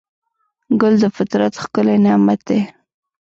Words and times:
ګل 0.81 0.95
د 1.03 1.05
فطرت 1.17 1.53
ښکلی 1.63 1.97
نعمت 2.05 2.39
دی. 2.47 2.61